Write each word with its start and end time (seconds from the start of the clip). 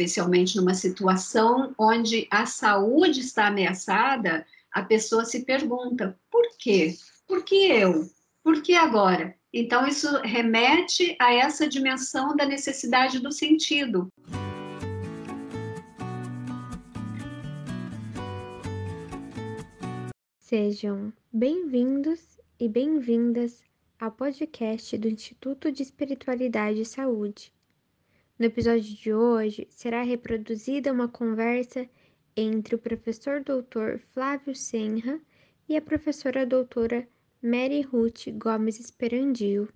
especialmente 0.00 0.56
numa 0.56 0.72
situação 0.72 1.74
onde 1.78 2.26
a 2.30 2.46
saúde 2.46 3.20
está 3.20 3.48
ameaçada, 3.48 4.46
a 4.72 4.82
pessoa 4.82 5.26
se 5.26 5.44
pergunta: 5.44 6.18
por 6.30 6.48
quê? 6.58 6.96
Por 7.26 7.44
que 7.44 7.66
eu? 7.66 8.10
Por 8.42 8.62
que 8.62 8.74
agora? 8.74 9.34
Então, 9.52 9.86
isso 9.86 10.08
remete 10.22 11.16
a 11.20 11.34
essa 11.34 11.68
dimensão 11.68 12.34
da 12.34 12.46
necessidade 12.46 13.18
do 13.18 13.30
sentido. 13.30 14.08
Sejam 20.38 21.12
bem-vindos 21.32 22.38
e 22.58 22.68
bem-vindas 22.68 23.62
ao 23.98 24.10
podcast 24.10 24.96
do 24.96 25.08
Instituto 25.08 25.70
de 25.70 25.82
Espiritualidade 25.82 26.80
e 26.80 26.86
Saúde. 26.86 27.52
No 28.40 28.46
episódio 28.46 28.96
de 28.96 29.12
hoje 29.12 29.66
será 29.68 30.00
reproduzida 30.00 30.90
uma 30.90 31.06
conversa 31.06 31.86
entre 32.34 32.74
o 32.74 32.78
professor 32.78 33.44
doutor 33.44 33.98
Flávio 34.14 34.54
Senra 34.54 35.20
e 35.68 35.76
a 35.76 35.82
professora 35.82 36.46
doutora 36.46 37.06
Mary 37.42 37.82
Ruth 37.82 38.28
Gomes 38.38 38.80
Esperandio. 38.80 39.68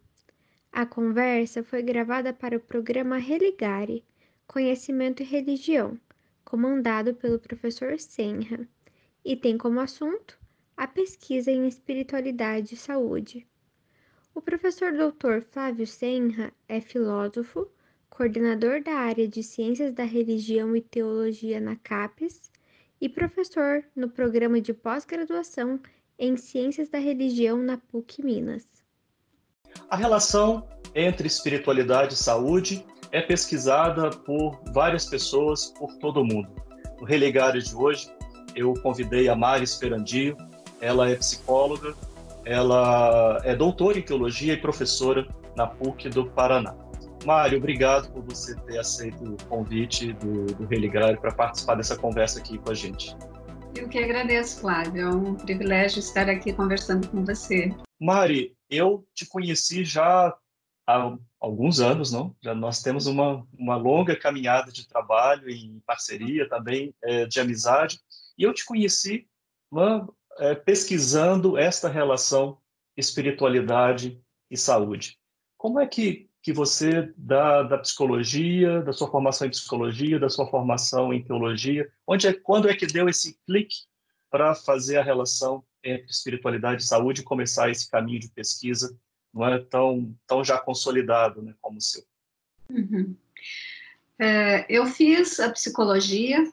A 0.73 0.87
conversa 0.87 1.63
foi 1.63 1.83
gravada 1.83 2.33
para 2.33 2.57
o 2.57 2.61
programa 2.61 3.19
Religare, 3.19 4.03
Conhecimento 4.47 5.23
e 5.23 5.27
Religião, 5.27 6.01
comandado 6.43 7.15
pelo 7.15 7.39
professor 7.39 8.01
Senra, 8.01 8.67
e 9.23 9.37
tem 9.37 9.59
como 9.59 9.79
assunto 9.79 10.39
a 10.75 10.87
pesquisa 10.89 11.51
em 11.51 11.69
espiritualidade 11.69 12.73
e 12.73 12.79
saúde. 12.79 13.47
O 14.35 14.41
professor 14.41 14.91
Dr. 14.91 15.43
Flávio 15.51 15.87
Senra 15.87 16.51
é 16.67 16.81
filósofo, 16.81 17.71
coordenador 18.15 18.81
da 18.81 18.93
área 18.93 19.27
de 19.27 19.43
Ciências 19.43 19.93
da 19.93 20.05
Religião 20.05 20.77
e 20.77 20.81
Teologia 20.81 21.61
na 21.61 21.75
CAPES 21.75 22.49
e 23.01 23.09
professor 23.09 23.85
no 23.95 24.09
programa 24.09 24.61
de 24.61 24.73
pós-graduação 24.73 25.81
em 26.17 26.37
Ciências 26.37 26.89
da 26.89 26.99
Religião 26.99 27.59
na 27.59 27.77
PUC 27.77 28.25
Minas. 28.25 28.65
A 29.91 29.97
relação 29.97 30.65
entre 30.95 31.27
espiritualidade 31.27 32.15
e 32.15 32.17
saúde 32.17 32.87
é 33.11 33.21
pesquisada 33.21 34.11
por 34.11 34.63
várias 34.73 35.07
pessoas 35.07 35.75
por 35.77 35.93
todo 35.97 36.21
o 36.21 36.25
mundo. 36.25 36.49
No 37.01 37.05
Religário 37.05 37.61
de 37.61 37.75
hoje, 37.75 38.09
eu 38.55 38.75
convidei 38.75 39.29
a 39.29 39.35
Mari 39.35 39.65
Esperandio, 39.65 40.37
ela 40.81 41.11
é 41.11 41.17
psicóloga, 41.17 41.93
ela 42.45 43.41
é 43.43 43.57
doutora 43.57 43.99
em 43.99 44.03
teologia 44.03 44.53
e 44.53 44.57
professora 44.57 45.27
na 45.57 45.67
PUC 45.67 46.09
do 46.11 46.31
Paraná. 46.31 46.77
Mário, 47.25 47.57
obrigado 47.59 48.13
por 48.13 48.23
você 48.23 48.55
ter 48.61 48.79
aceito 48.79 49.25
o 49.25 49.45
convite 49.47 50.13
do, 50.15 50.45
do 50.47 50.67
Religário 50.67 51.19
para 51.19 51.33
participar 51.33 51.75
dessa 51.75 51.97
conversa 51.97 52.39
aqui 52.39 52.59
com 52.59 52.71
a 52.71 52.75
gente. 52.75 53.17
Eu 53.75 53.89
que 53.89 53.99
agradeço, 53.99 54.61
Flávio. 54.61 55.03
É 55.03 55.09
um 55.09 55.35
privilégio 55.35 55.99
estar 55.99 56.29
aqui 56.29 56.53
conversando 56.53 57.09
com 57.09 57.25
você. 57.25 57.75
Mari, 58.01 58.55
eu 58.69 59.07
te 59.15 59.27
conheci 59.27 59.85
já 59.85 60.37
há 60.87 61.17
alguns 61.41 61.81
anos, 61.81 62.13
não? 62.13 62.37
Já 62.43 62.55
nós 62.55 62.83
temos 62.83 63.07
uma, 63.07 63.47
uma 63.59 63.77
longa 63.77 64.15
caminhada 64.15 64.71
de 64.71 64.87
trabalho 64.87 65.49
em 65.49 65.81
parceria 65.87 66.49
também, 66.49 66.95
é, 67.03 67.25
de 67.27 67.41
amizade. 67.41 68.01
E 68.37 68.43
eu 68.43 68.53
te 68.53 68.65
conheci 68.65 69.27
uma, 69.71 70.09
é, 70.39 70.55
pesquisando 70.55 71.57
esta 71.57 71.89
relação 71.89 72.59
espiritualidade 72.97 74.21
e 74.51 74.57
saúde. 74.57 75.19
Como 75.57 75.81
é 75.81 75.87
que 75.87 76.29
que 76.45 76.53
você, 76.53 77.11
da, 77.17 77.63
da 77.63 77.79
psicologia, 77.79 78.83
da 78.83 78.93
sua 78.93 79.11
formação 79.11 79.47
em 79.47 79.51
psicologia, 79.51 80.19
da 80.19 80.29
sua 80.29 80.47
formação 80.47 81.11
em 81.11 81.25
teologia, 81.25 81.91
onde 82.07 82.27
é, 82.29 82.35
quando 82.35 82.69
é 82.69 82.77
que 82.77 82.87
deu 82.87 83.09
esse 83.09 83.39
clique 83.47 83.87
para 84.31 84.55
fazer 84.55 84.99
a 84.99 85.03
relação 85.03 85.65
entre 85.83 86.11
espiritualidade 86.11 86.83
e 86.83 86.87
saúde 86.87 87.23
e 87.23 87.25
começar 87.25 87.71
esse 87.71 87.91
caminho 87.91 88.21
de 88.21 88.29
pesquisa 88.29 88.95
não 89.33 89.49
é 89.49 89.59
tão, 89.59 90.15
tão 90.27 90.45
já 90.45 90.59
consolidado 90.59 91.41
né, 91.41 91.55
como 91.63 91.79
o 91.79 91.81
seu? 91.81 92.05
Uhum. 92.69 93.17
É, 94.19 94.67
eu 94.69 94.85
fiz 94.85 95.41
a 95.41 95.51
psicologia 95.51 96.45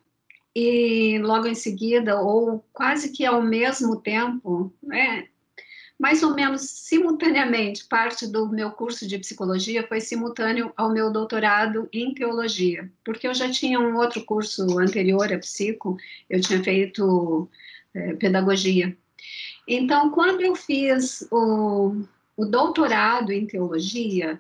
e 0.56 1.20
logo 1.20 1.48
em 1.48 1.56
seguida, 1.56 2.18
ou 2.18 2.66
quase 2.72 3.12
que 3.12 3.26
ao 3.26 3.42
mesmo 3.42 3.98
tempo, 3.98 4.74
né, 4.82 5.28
mais 6.02 6.24
ou 6.24 6.34
menos 6.34 6.64
simultaneamente, 6.64 7.86
parte 7.86 8.26
do 8.26 8.50
meu 8.50 8.72
curso 8.72 9.08
de 9.08 9.20
psicologia 9.20 9.88
foi 9.88 10.02
simultâneo 10.02 10.74
ao 10.76 10.92
meu 10.92 11.12
doutorado 11.12 11.88
em 11.94 12.12
teologia, 12.12 12.92
porque 13.06 13.28
eu 13.28 13.36
já 13.36 13.52
tinha 13.52 13.80
um 13.80 13.96
outro 13.96 14.26
curso 14.26 14.80
anterior 14.80 15.32
a 15.32 15.38
psico, 15.38 15.96
eu 16.28 16.42
tinha 16.42 16.64
feito 16.64 17.48
é, 17.94 18.16
pedagogia. 18.16 18.98
Então, 19.68 20.10
quando 20.10 20.42
eu 20.42 20.56
fiz 20.56 21.28
o, 21.30 21.96
o 22.36 22.46
doutorado 22.46 23.32
em 23.32 23.46
teologia 23.46 24.40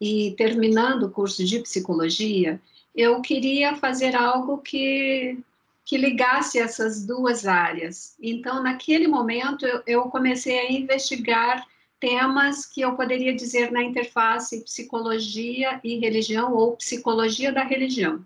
e 0.00 0.36
terminando 0.38 1.02
o 1.06 1.10
curso 1.10 1.44
de 1.44 1.58
psicologia, 1.58 2.60
eu 2.94 3.20
queria 3.20 3.74
fazer 3.74 4.14
algo 4.14 4.58
que 4.58 5.36
que 5.84 5.96
ligasse 5.96 6.58
essas 6.58 7.04
duas 7.04 7.46
áreas. 7.46 8.16
Então, 8.20 8.62
naquele 8.62 9.08
momento, 9.08 9.66
eu, 9.86 10.02
comecei 10.04 10.58
a 10.58 10.72
investigar 10.72 11.66
temas 11.98 12.66
que 12.66 12.80
eu 12.80 12.96
poderia 12.96 13.34
dizer 13.34 13.70
na 13.70 13.82
interface 13.82 14.64
psicologia 14.64 15.80
e 15.82 15.98
religião 15.98 16.52
ou 16.52 16.76
psicologia 16.76 17.52
da 17.52 17.62
religião. 17.62 18.24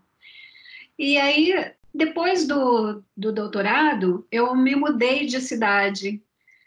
E 0.99 1.19
aí, 1.19 1.73
depois 1.95 2.47
do, 2.47 3.03
do 3.17 3.33
doutorado, 3.33 4.27
eu 4.31 4.55
me 4.55 4.75
mudei 4.75 5.27
de 5.27 5.41
cidade. 5.41 6.23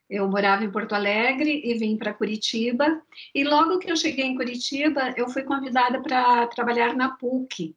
Eu 0.10 0.28
morava 0.28 0.64
em 0.64 0.72
Porto 0.72 0.94
Alegre 0.94 1.62
e 1.64 1.76
vim 1.76 1.98
para 1.98 2.14
Curitiba. 2.14 3.02
E 3.34 3.44
logo 3.44 3.78
que 3.78 3.92
eu 3.92 3.96
cheguei 3.96 4.26
em 4.26 4.36
Curitiba, 4.36 5.14
eu 5.16 5.30
fui 5.30 5.44
convidada 5.44 6.02
para 6.02 6.48
trabalhar 6.48 6.96
na 6.96 7.10
PUC, 7.10 7.76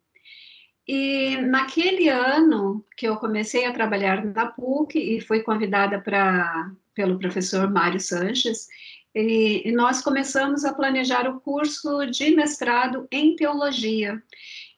e 0.87 1.37
naquele 1.37 2.09
ano 2.09 2.85
que 2.97 3.07
eu 3.07 3.17
comecei 3.17 3.67
a 3.67 3.73
trabalhar 3.73 4.25
na 4.25 4.47
PUC 4.47 4.99
e 4.99 5.21
fui 5.21 5.41
convidada 5.41 6.01
para 6.01 6.73
pelo 6.95 7.19
professor 7.19 7.71
Mário 7.71 8.01
Sanches, 8.01 8.69
e, 9.15 9.69
e 9.69 9.73
nós 9.73 10.03
começamos 10.03 10.65
a 10.65 10.75
planejar 10.75 11.29
o 11.29 11.41
curso 11.41 12.07
de 12.07 12.35
mestrado 12.35 13.07
em 13.11 13.37
teologia. 13.37 14.23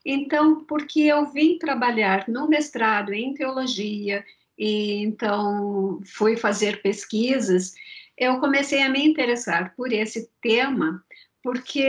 Então, 0.04 0.64
porque 0.64 1.00
eu 1.00 1.26
vim 1.26 1.58
trabalhar 1.58 2.28
no 2.28 2.48
mestrado 2.48 3.12
em 3.12 3.32
teologia 3.32 4.24
e 4.58 5.02
então 5.02 6.00
fui 6.04 6.36
fazer 6.36 6.82
pesquisas, 6.82 7.74
eu 8.16 8.38
comecei 8.38 8.82
a 8.82 8.88
me 8.88 9.04
interessar 9.04 9.74
por 9.74 9.92
esse 9.92 10.30
tema, 10.40 11.02
porque 11.42 11.84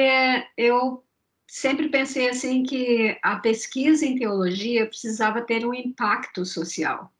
eu 0.57 1.03
sempre 1.47 1.89
pensei 1.89 2.29
assim 2.29 2.63
que 2.63 3.17
a 3.21 3.37
pesquisa 3.37 4.05
em 4.05 4.17
teologia 4.17 4.85
precisava 4.85 5.41
ter 5.41 5.65
um 5.65 5.73
impacto 5.73 6.45
social. 6.45 7.11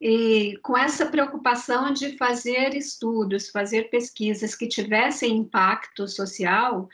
E 0.00 0.58
com 0.62 0.76
essa 0.76 1.06
preocupação 1.06 1.92
de 1.92 2.16
fazer 2.18 2.74
estudos, 2.74 3.48
fazer 3.48 3.88
pesquisas 3.88 4.54
que 4.54 4.68
tivessem 4.68 5.38
impacto 5.38 6.06
social, 6.06 6.88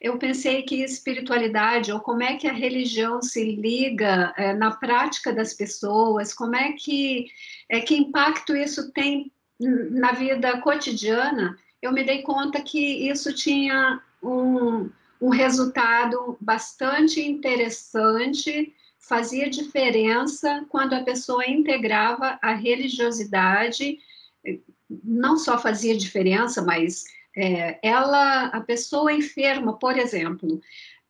eu 0.00 0.18
pensei 0.18 0.62
que 0.62 0.82
espiritualidade, 0.82 1.92
ou 1.92 2.00
como 2.00 2.22
é 2.22 2.36
que 2.36 2.46
a 2.46 2.52
religião 2.52 3.20
se 3.20 3.56
liga 3.56 4.32
é, 4.36 4.54
na 4.54 4.70
prática 4.70 5.32
das 5.32 5.52
pessoas, 5.52 6.32
como 6.32 6.56
é 6.56 6.72
que, 6.72 7.26
é, 7.68 7.80
que 7.80 7.94
impacto 7.94 8.54
isso 8.56 8.90
tem 8.92 9.30
na 9.58 10.12
vida 10.12 10.60
cotidiana, 10.60 11.58
eu 11.80 11.92
me 11.92 12.04
dei 12.04 12.22
conta 12.22 12.60
que 12.60 13.08
isso 13.08 13.34
tinha 13.34 14.02
um, 14.22 14.90
um 15.20 15.30
resultado 15.30 16.36
bastante 16.40 17.20
interessante, 17.20 18.74
fazia 18.98 19.48
diferença 19.48 20.64
quando 20.68 20.94
a 20.94 21.02
pessoa 21.02 21.46
integrava 21.48 22.38
a 22.42 22.52
religiosidade, 22.52 23.98
não 25.02 25.36
só 25.36 25.58
fazia 25.58 25.96
diferença, 25.96 26.62
mas 26.62 27.04
é, 27.36 27.78
ela, 27.82 28.46
a 28.46 28.60
pessoa 28.60 29.12
enferma, 29.12 29.78
por 29.78 29.96
exemplo, 29.96 30.60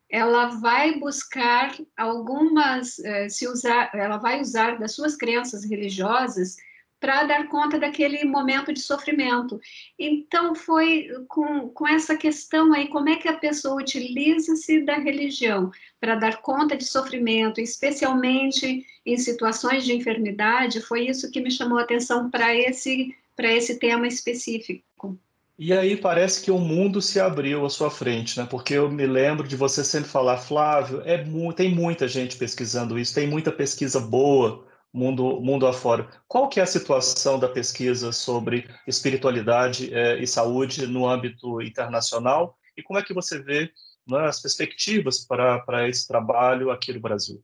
ela 0.09 0.47
vai 0.47 0.97
buscar 0.99 1.75
algumas, 1.95 2.99
é, 2.99 3.29
se 3.29 3.47
usar, 3.47 3.91
ela 3.93 4.17
vai 4.17 4.41
usar 4.41 4.77
das 4.77 4.93
suas 4.93 5.15
crenças 5.15 5.63
religiosas 5.63 6.57
para 6.99 7.23
dar 7.23 7.47
conta 7.47 7.79
daquele 7.79 8.25
momento 8.25 8.73
de 8.73 8.79
sofrimento. 8.79 9.59
Então, 9.97 10.55
foi 10.55 11.07
com, 11.27 11.69
com 11.69 11.87
essa 11.87 12.17
questão 12.17 12.73
aí, 12.73 12.87
como 12.87 13.09
é 13.09 13.17
que 13.17 13.27
a 13.27 13.37
pessoa 13.37 13.81
utiliza-se 13.81 14.81
da 14.81 14.97
religião 14.97 15.71
para 15.99 16.15
dar 16.15 16.41
conta 16.41 16.75
de 16.75 16.85
sofrimento, 16.85 17.61
especialmente 17.61 18.85
em 19.05 19.17
situações 19.17 19.85
de 19.85 19.93
enfermidade, 19.93 20.81
foi 20.81 21.07
isso 21.07 21.31
que 21.31 21.39
me 21.39 21.51
chamou 21.51 21.77
a 21.77 21.83
atenção 21.83 22.29
para 22.29 22.53
esse, 22.55 23.15
esse 23.37 23.79
tema 23.79 24.07
específico. 24.07 25.17
E 25.59 25.73
aí 25.73 25.97
parece 25.97 26.43
que 26.43 26.51
o 26.51 26.59
mundo 26.59 27.01
se 27.01 27.19
abriu 27.19 27.65
à 27.65 27.69
sua 27.69 27.89
frente, 27.89 28.39
né? 28.39 28.45
Porque 28.47 28.75
eu 28.75 28.91
me 28.91 29.07
lembro 29.07 29.47
de 29.47 29.55
você 29.55 29.83
sempre 29.83 30.07
falar, 30.07 30.37
Flávio, 30.37 31.01
é 31.03 31.23
mu 31.23 31.51
tem 31.51 31.73
muita 31.73 32.07
gente 32.07 32.37
pesquisando 32.37 32.99
isso, 32.99 33.15
tem 33.15 33.27
muita 33.27 33.51
pesquisa 33.51 33.99
boa 33.99 34.66
mundo 34.97 35.39
mundo 35.39 35.67
afora. 35.67 36.07
Qual 36.27 36.49
que 36.49 36.59
é 36.59 36.63
a 36.63 36.67
situação 36.67 37.39
da 37.39 37.47
pesquisa 37.47 38.11
sobre 38.11 38.67
espiritualidade 38.87 39.93
é, 39.93 40.21
e 40.21 40.27
saúde 40.27 40.87
no 40.87 41.07
âmbito 41.07 41.61
internacional 41.61 42.57
e 42.75 42.81
como 42.81 42.99
é 42.99 43.03
que 43.03 43.13
você 43.13 43.39
vê 43.41 43.71
né, 44.07 44.25
as 44.27 44.41
perspectivas 44.41 45.19
para 45.25 45.59
para 45.59 45.87
esse 45.87 46.07
trabalho 46.07 46.71
aqui 46.71 46.91
no 46.91 46.99
Brasil? 46.99 47.41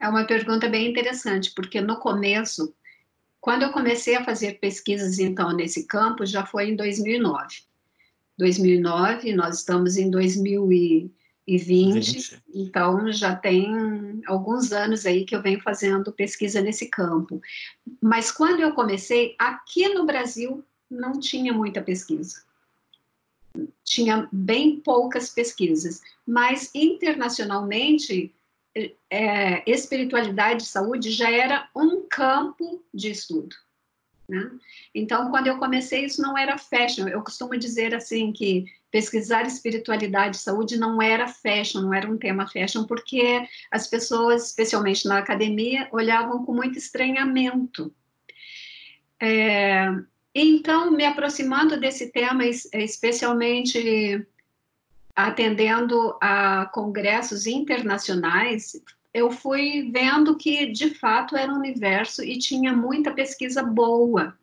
É 0.00 0.08
uma 0.08 0.24
pergunta 0.24 0.68
bem 0.68 0.90
interessante, 0.90 1.52
porque 1.54 1.80
no 1.80 1.98
começo 1.98 2.74
quando 3.46 3.62
eu 3.62 3.70
comecei 3.70 4.16
a 4.16 4.24
fazer 4.24 4.58
pesquisas, 4.58 5.20
então, 5.20 5.54
nesse 5.54 5.86
campo, 5.86 6.26
já 6.26 6.44
foi 6.44 6.70
em 6.70 6.74
2009. 6.74 7.62
2009, 8.36 9.32
nós 9.34 9.58
estamos 9.58 9.96
em 9.96 10.10
2020, 11.46 12.12
20. 12.12 12.42
então 12.54 13.12
já 13.12 13.36
tem 13.36 14.20
alguns 14.26 14.72
anos 14.72 15.06
aí 15.06 15.24
que 15.24 15.34
eu 15.34 15.42
venho 15.42 15.60
fazendo 15.60 16.12
pesquisa 16.12 16.60
nesse 16.60 16.88
campo. 16.88 17.40
Mas 18.02 18.32
quando 18.32 18.60
eu 18.60 18.72
comecei, 18.72 19.36
aqui 19.38 19.88
no 19.88 20.04
Brasil, 20.04 20.64
não 20.90 21.20
tinha 21.20 21.52
muita 21.52 21.80
pesquisa. 21.80 22.42
Tinha 23.84 24.28
bem 24.32 24.80
poucas 24.80 25.30
pesquisas, 25.30 26.02
mas 26.26 26.70
internacionalmente 26.74 28.34
é, 29.10 29.62
espiritualidade 29.70 30.64
e 30.64 30.66
saúde 30.66 31.10
já 31.10 31.30
era 31.30 31.68
um 31.74 32.02
campo 32.02 32.84
de 32.92 33.10
estudo. 33.10 33.56
Né? 34.28 34.50
Então, 34.94 35.30
quando 35.30 35.46
eu 35.46 35.58
comecei, 35.58 36.04
isso 36.04 36.20
não 36.20 36.36
era 36.36 36.58
fashion. 36.58 37.08
Eu 37.08 37.22
costumo 37.22 37.56
dizer 37.56 37.94
assim 37.94 38.32
que 38.32 38.66
pesquisar 38.96 39.46
espiritualidade 39.46 40.38
e 40.38 40.40
saúde 40.40 40.78
não 40.78 41.02
era 41.02 41.28
fashion, 41.28 41.82
não 41.82 41.92
era 41.92 42.10
um 42.10 42.16
tema 42.16 42.48
fashion, 42.48 42.84
porque 42.84 43.46
as 43.70 43.86
pessoas, 43.86 44.46
especialmente 44.46 45.06
na 45.06 45.18
academia, 45.18 45.86
olhavam 45.92 46.46
com 46.46 46.54
muito 46.54 46.78
estranhamento. 46.78 47.94
É, 49.20 49.86
então, 50.34 50.90
me 50.90 51.04
aproximando 51.04 51.78
desse 51.78 52.10
tema, 52.10 52.46
especialmente 52.46 54.26
atendendo 55.14 56.16
a 56.18 56.64
congressos 56.72 57.46
internacionais, 57.46 58.80
eu 59.12 59.30
fui 59.30 59.90
vendo 59.92 60.38
que 60.38 60.72
de 60.72 60.94
fato 60.94 61.36
era 61.36 61.52
um 61.52 61.58
universo 61.58 62.24
e 62.24 62.38
tinha 62.38 62.72
muita 62.72 63.12
pesquisa 63.12 63.62
boa. 63.62 64.34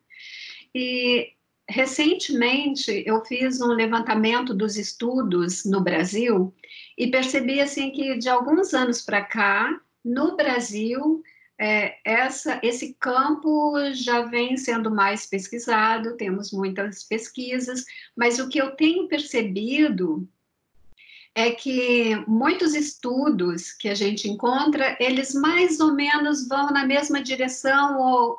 E 0.72 1.33
recentemente 1.68 3.02
eu 3.06 3.24
fiz 3.24 3.60
um 3.60 3.68
levantamento 3.68 4.52
dos 4.52 4.76
estudos 4.76 5.64
no 5.64 5.80
Brasil 5.80 6.54
e 6.96 7.10
percebi 7.10 7.60
assim 7.60 7.90
que 7.90 8.18
de 8.18 8.28
alguns 8.28 8.74
anos 8.74 9.00
para 9.00 9.24
cá 9.24 9.80
no 10.04 10.36
Brasil 10.36 11.22
é, 11.58 11.98
essa, 12.04 12.60
esse 12.62 12.94
campo 12.94 13.74
já 13.92 14.22
vem 14.22 14.56
sendo 14.56 14.90
mais 14.90 15.26
pesquisado, 15.26 16.16
temos 16.16 16.52
muitas 16.52 17.04
pesquisas, 17.04 17.84
mas 18.16 18.38
o 18.38 18.48
que 18.48 18.60
eu 18.60 18.72
tenho 18.72 19.08
percebido 19.08 20.28
é 21.34 21.50
que 21.50 22.14
muitos 22.28 22.74
estudos 22.74 23.72
que 23.72 23.88
a 23.88 23.94
gente 23.94 24.28
encontra, 24.28 24.96
eles 25.00 25.34
mais 25.34 25.80
ou 25.80 25.92
menos 25.92 26.46
vão 26.46 26.66
na 26.66 26.86
mesma 26.86 27.22
direção, 27.22 28.00
ou 28.00 28.38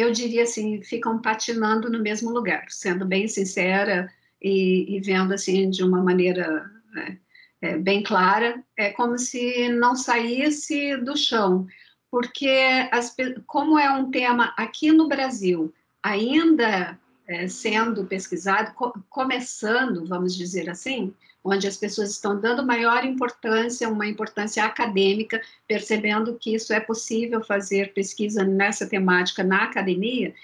eu 0.00 0.10
diria 0.10 0.44
assim, 0.44 0.82
ficam 0.82 1.20
patinando 1.20 1.90
no 1.90 2.00
mesmo 2.00 2.30
lugar, 2.30 2.64
sendo 2.68 3.04
bem 3.04 3.28
sincera 3.28 4.10
e, 4.40 4.96
e 4.96 5.00
vendo 5.00 5.32
assim 5.32 5.68
de 5.68 5.82
uma 5.82 6.02
maneira 6.02 6.70
é, 6.96 7.16
é, 7.62 7.78
bem 7.78 8.02
clara, 8.02 8.62
é 8.76 8.90
como 8.90 9.18
se 9.18 9.68
não 9.68 9.94
saísse 9.94 10.96
do 10.96 11.16
chão, 11.16 11.66
porque 12.10 12.50
as, 12.90 13.14
como 13.46 13.78
é 13.78 13.90
um 13.92 14.10
tema 14.10 14.54
aqui 14.56 14.90
no 14.92 15.08
Brasil 15.08 15.72
ainda 16.02 16.98
é, 17.30 17.46
sendo 17.46 18.04
pesquisado, 18.06 18.74
co 18.74 18.92
começando, 19.08 20.04
vamos 20.04 20.36
dizer 20.36 20.68
assim, 20.68 21.14
onde 21.44 21.68
as 21.68 21.76
pessoas 21.76 22.10
estão 22.10 22.38
dando 22.40 22.66
maior 22.66 23.04
importância, 23.04 23.88
uma 23.88 24.06
importância 24.06 24.64
acadêmica, 24.64 25.40
percebendo 25.66 26.36
que 26.36 26.52
isso 26.52 26.72
é 26.72 26.80
possível 26.80 27.40
fazer 27.42 27.94
pesquisa 27.94 28.42
nessa 28.42 28.84
temática 28.84 29.44
na 29.44 29.62
academia. 29.62 30.34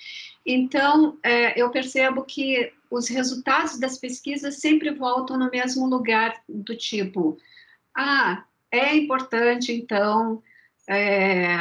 Então, 0.46 1.18
é, 1.24 1.60
eu 1.60 1.70
percebo 1.70 2.22
que 2.22 2.72
os 2.88 3.08
resultados 3.08 3.80
das 3.80 3.98
pesquisas 3.98 4.60
sempre 4.60 4.92
voltam 4.92 5.36
no 5.36 5.50
mesmo 5.50 5.86
lugar, 5.88 6.40
do 6.48 6.76
tipo, 6.76 7.36
ah, 7.96 8.44
é 8.70 8.94
importante, 8.94 9.72
então, 9.72 10.40
é, 10.88 11.56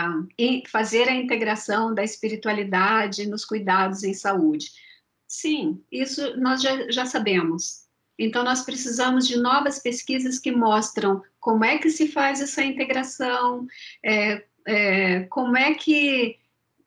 fazer 0.69 1.10
a 1.10 1.16
integração 1.16 1.95
da 1.95 2.04
espiritualidade 2.04 3.27
nos 3.27 3.44
cuidados 3.44 4.04
em 4.04 4.13
saúde. 4.13 4.85
Sim, 5.27 5.83
isso 5.92 6.38
nós 6.38 6.62
já, 6.62 6.89
já 6.89 7.06
sabemos, 7.06 7.86
então, 8.18 8.44
nós 8.44 8.63
precisamos 8.63 9.27
de 9.27 9.38
novas 9.38 9.80
pesquisas 9.80 10.39
que 10.39 10.51
mostram 10.51 11.22
como 11.39 11.66
é 11.66 11.77
que 11.77 11.89
se 11.89 12.07
faz 12.07 12.42
essa 12.42 12.63
integração, 12.63 13.68
é, 14.04 14.44
é, 14.66 15.24
como 15.25 15.57
é 15.57 15.74
que 15.74 16.39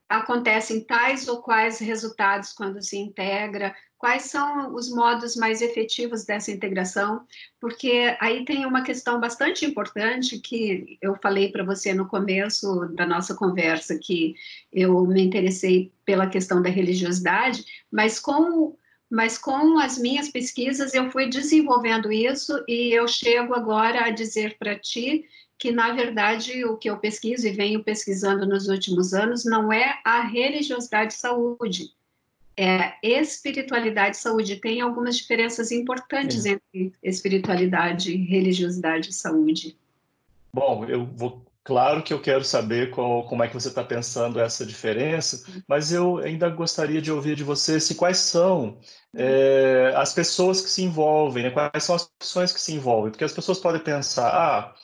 acontecem 0.09 0.83
tais 0.85 1.29
ou 1.29 1.43
quais 1.43 1.79
resultados 1.79 2.53
quando 2.53 2.83
se 2.83 2.97
integra, 2.97 3.77
quais 3.99 4.23
são 4.23 4.75
os 4.75 4.89
modos 4.91 5.35
mais 5.35 5.61
efetivos 5.61 6.25
dessa 6.25 6.53
integração, 6.53 7.27
porque 7.61 8.17
aí 8.21 8.45
tem 8.45 8.65
uma 8.65 8.83
questão 8.83 9.21
bastante 9.21 9.67
importante 9.67 10.39
que 10.39 10.97
eu 11.03 11.17
falei 11.17 11.51
para 11.51 11.65
você 11.65 11.93
no 11.93 12.07
começo 12.07 12.87
da 12.95 13.05
nossa 13.05 13.35
conversa, 13.35 13.99
que 14.01 14.35
eu 14.73 15.05
me 15.05 15.23
interessei 15.23 15.93
pela 16.05 16.29
questão 16.29 16.63
da 16.63 16.71
religiosidade, 16.71 17.65
mas 17.91 18.19
com 18.19 18.77
mas 19.11 19.39
com 19.39 19.79
as 19.79 19.97
minhas 19.97 20.29
pesquisas 20.29 20.93
eu 20.93 21.11
fui 21.11 21.31
desenvolvendo 21.31 22.13
isso 22.13 22.63
e 22.69 22.93
eu 22.93 23.09
chego 23.09 23.55
agora 23.55 24.05
a 24.05 24.11
dizer 24.11 24.59
para 24.59 24.79
ti 24.79 25.25
que, 25.59 25.73
na 25.73 25.93
verdade, 25.93 26.63
o 26.67 26.77
que 26.77 26.91
eu 26.91 26.99
pesquiso 26.99 27.47
e 27.47 27.53
venho 27.53 27.83
pesquisando 27.83 28.47
nos 28.47 28.69
últimos 28.69 29.15
anos 29.15 29.47
não 29.47 29.73
é 29.73 29.99
a 30.05 30.21
religiosidade 30.21 31.15
saúde, 31.15 31.91
é 32.59 32.95
espiritualidade 33.03 34.17
e 34.17 34.21
saúde. 34.21 34.57
Tem 34.57 34.81
algumas 34.81 35.17
diferenças 35.17 35.71
importantes 35.71 36.45
é. 36.45 36.51
entre 36.51 36.93
espiritualidade, 37.03 38.15
religiosidade 38.17 39.11
e 39.11 39.13
saúde. 39.13 39.77
Bom, 40.53 40.85
eu 40.87 41.07
vou 41.07 41.47
Claro 41.69 42.03
que 42.03 42.15
eu 42.15 42.19
quero 42.19 42.43
saber 42.45 42.89
qual, 42.93 43.25
como 43.25 43.45
é 43.45 43.47
que 43.47 43.53
você 43.53 43.69
está 43.69 43.85
pensando 43.85 44.41
essa 44.41 44.65
diferença, 44.65 45.45
mas 45.69 45.93
eu 45.93 46.17
ainda 46.17 46.49
gostaria 46.49 46.99
de 47.03 47.13
ouvir 47.13 47.37
de 47.37 47.45
você 47.45 47.79
se 47.79 47.95
quais 47.95 48.17
são 48.17 48.79
é, 49.15 49.93
as 49.95 50.15
pessoas 50.15 50.63
que 50.63 50.71
se 50.71 50.83
envolvem, 50.83 51.43
né? 51.43 51.51
quais 51.51 51.85
são 51.85 51.95
as 51.95 52.11
pessoas 52.19 52.55
que 52.55 52.61
se 52.63 52.73
envolvem, 52.73 53.11
porque 53.11 53.23
as 53.23 53.35
pessoas 53.35 53.59
podem 53.59 53.83
pensar, 53.83 54.31
ah, 54.31 54.75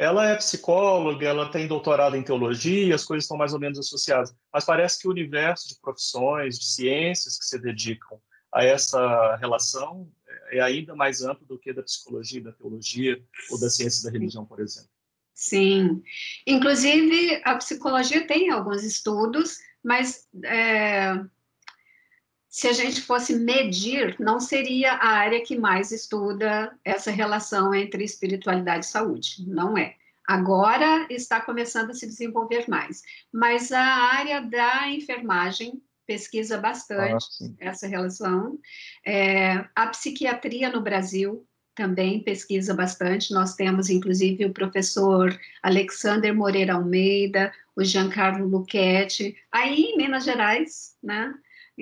ela 0.00 0.30
é 0.30 0.36
psicóloga, 0.36 1.28
ela 1.28 1.50
tem 1.50 1.68
doutorado 1.68 2.16
em 2.16 2.22
teologia, 2.22 2.94
as 2.94 3.04
coisas 3.04 3.24
estão 3.24 3.36
mais 3.36 3.52
ou 3.52 3.60
menos 3.60 3.78
associadas, 3.78 4.34
mas 4.50 4.64
parece 4.64 4.98
que 4.98 5.06
o 5.06 5.10
universo 5.10 5.68
de 5.68 5.78
profissões, 5.78 6.58
de 6.58 6.64
ciências 6.64 7.38
que 7.38 7.44
se 7.44 7.58
dedicam 7.58 8.18
a 8.50 8.64
essa 8.64 9.36
relação 9.36 10.10
é 10.50 10.58
ainda 10.58 10.96
mais 10.96 11.20
amplo 11.20 11.46
do 11.46 11.58
que 11.58 11.70
da 11.70 11.82
psicologia, 11.82 12.42
da 12.42 12.50
teologia 12.50 13.22
ou 13.50 13.60
da 13.60 13.68
ciência 13.68 14.02
da 14.02 14.10
religião, 14.10 14.46
por 14.46 14.60
exemplo. 14.60 14.88
Sim, 15.34 16.02
inclusive 16.46 17.42
a 17.44 17.56
psicologia 17.56 18.26
tem 18.26 18.50
alguns 18.50 18.82
estudos, 18.82 19.58
mas 19.84 20.26
é, 20.44 21.12
se 22.50 22.66
a 22.66 22.72
gente 22.72 23.00
fosse 23.00 23.36
medir, 23.36 24.16
não 24.18 24.40
seria 24.40 24.94
a 24.94 25.10
área 25.10 25.40
que 25.40 25.56
mais 25.56 25.92
estuda 25.92 26.76
essa 26.84 27.12
relação 27.12 27.72
entre 27.72 28.02
espiritualidade 28.02 28.84
e 28.84 28.88
saúde, 28.88 29.44
não 29.46 29.78
é. 29.78 29.94
Agora 30.26 31.06
está 31.08 31.40
começando 31.40 31.90
a 31.90 31.94
se 31.94 32.06
desenvolver 32.06 32.68
mais, 32.68 33.02
mas 33.32 33.70
a 33.70 33.80
área 33.80 34.40
da 34.40 34.88
enfermagem 34.88 35.80
pesquisa 36.06 36.58
bastante 36.58 37.24
ah, 37.40 37.48
essa 37.60 37.86
relação. 37.86 38.58
É, 39.06 39.64
a 39.74 39.86
psiquiatria 39.86 40.68
no 40.70 40.80
Brasil 40.80 41.46
também 41.72 42.20
pesquisa 42.20 42.74
bastante. 42.74 43.32
Nós 43.32 43.54
temos, 43.54 43.88
inclusive, 43.88 44.44
o 44.44 44.52
professor 44.52 45.38
Alexander 45.62 46.34
Moreira 46.34 46.74
Almeida, 46.74 47.52
o 47.76 47.84
Giancarlo 47.84 48.46
Luchetti, 48.48 49.36
aí 49.52 49.82
em 49.82 49.96
Minas 49.96 50.24
Gerais, 50.24 50.96
né, 51.00 51.32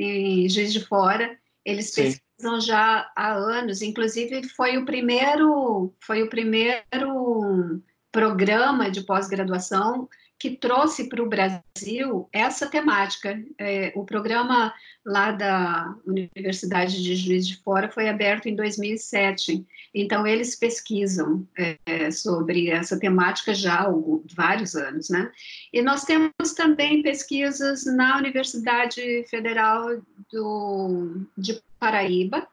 em 0.02 0.49
Juiz 0.49 0.73
de 0.73 0.85
Fora, 0.85 1.38
eles 1.64 1.90
Sim. 1.90 2.02
pesquisam 2.02 2.61
já 2.61 3.11
há 3.14 3.33
anos. 3.33 3.83
Inclusive, 3.83 4.49
foi 4.50 4.78
o 4.78 4.85
primeiro, 4.85 5.95
foi 6.00 6.23
o 6.23 6.28
primeiro 6.28 7.83
programa 8.11 8.90
de 8.90 9.02
pós-graduação 9.02 10.09
que 10.38 10.50
trouxe 10.50 11.09
para 11.09 11.23
o 11.23 11.28
Brasil 11.28 12.28
essa 12.33 12.68
temática. 12.68 13.42
É, 13.59 13.92
o 13.97 14.04
programa 14.04 14.73
lá 15.04 15.33
da 15.33 15.95
Universidade 16.07 17.02
de 17.02 17.16
Juiz 17.16 17.47
de 17.47 17.57
Fora 17.57 17.90
foi 17.90 18.09
aberto 18.09 18.47
em 18.47 18.54
2007, 18.54 19.66
então 19.92 20.26
eles 20.26 20.54
pesquisam 20.54 21.47
é, 21.57 22.11
sobre 22.11 22.71
essa 22.71 22.99
temática 22.99 23.52
já 23.52 23.80
há 23.80 23.92
vários 24.37 24.76
anos, 24.76 25.09
né? 25.09 25.30
E 25.73 25.83
nós 25.83 26.04
temos 26.04 26.54
também 26.54 27.02
pesquisas 27.02 27.85
na 27.87 28.16
Universidade 28.16 29.25
Federal 29.28 30.00
do, 30.30 31.26
de 31.37 31.61
Paraíba, 31.80 32.47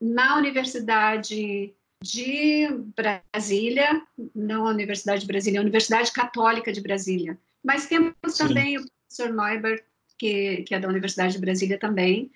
na 0.00 0.36
Universidade 0.36 1.74
de 2.02 2.68
Brasília, 2.96 4.02
não 4.34 4.66
a 4.66 4.70
Universidade 4.70 5.22
de 5.22 5.26
Brasília, 5.26 5.60
a 5.60 5.62
Universidade 5.62 6.12
Católica 6.12 6.72
de 6.72 6.80
Brasília. 6.80 7.38
Mas 7.62 7.86
temos 7.86 8.14
Sim. 8.28 8.48
também 8.48 8.78
o 8.78 8.84
professor 8.86 9.32
Neubert, 9.34 9.84
que, 10.16 10.62
que 10.62 10.74
é 10.74 10.80
da 10.80 10.88
Universidade 10.88 11.34
de 11.34 11.40
Brasília 11.40 11.78
também. 11.78 12.30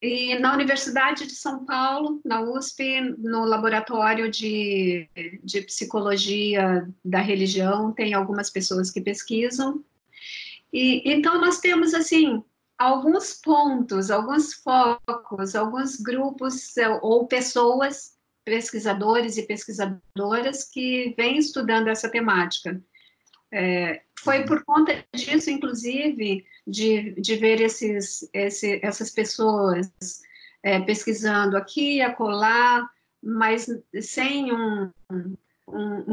E 0.00 0.38
na 0.38 0.54
Universidade 0.54 1.26
de 1.26 1.34
São 1.34 1.64
Paulo, 1.64 2.20
na 2.24 2.40
USP, 2.40 3.00
no 3.18 3.44
laboratório 3.44 4.30
de, 4.30 5.08
de 5.42 5.62
psicologia 5.62 6.88
da 7.04 7.18
religião, 7.18 7.92
tem 7.92 8.14
algumas 8.14 8.48
pessoas 8.48 8.92
que 8.92 9.00
pesquisam. 9.00 9.82
E 10.72 11.02
então 11.04 11.40
nós 11.40 11.58
temos 11.58 11.94
assim 11.94 12.44
alguns 12.78 13.34
pontos, 13.34 14.08
alguns 14.08 14.54
focos, 14.54 15.56
alguns 15.56 15.96
grupos 15.96 16.74
ou 17.02 17.26
pessoas 17.26 18.17
pesquisadores 18.48 19.36
e 19.36 19.42
pesquisadoras 19.42 20.64
que 20.64 21.14
vêm 21.16 21.38
estudando 21.38 21.88
essa 21.88 22.08
temática. 22.08 22.80
É, 23.52 24.02
foi 24.20 24.44
por 24.44 24.64
conta 24.64 25.04
disso, 25.14 25.50
inclusive, 25.50 26.44
de, 26.66 27.12
de 27.12 27.36
ver 27.36 27.60
esses, 27.60 28.28
esse, 28.32 28.80
essas 28.82 29.10
pessoas 29.10 29.90
é, 30.62 30.80
pesquisando 30.80 31.56
aqui 31.56 31.96
e 31.96 32.02
acolá, 32.02 32.88
mas 33.22 33.66
sem 34.00 34.52
um, 34.52 34.90
um, 35.10 35.36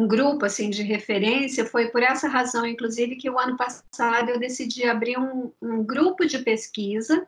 um, 0.02 0.08
grupo 0.08 0.46
assim 0.46 0.70
de 0.70 0.84
referência. 0.84 1.66
Foi 1.66 1.88
por 1.90 2.04
essa 2.04 2.28
razão, 2.28 2.66
inclusive, 2.66 3.16
que 3.16 3.30
o 3.30 3.40
ano 3.40 3.58
passado 3.58 4.30
eu 4.30 4.40
decidi 4.40 4.86
abrir 4.86 5.18
um, 5.18 5.52
um 5.62 5.84
grupo 5.84 6.26
de 6.26 6.40
pesquisa 6.40 7.28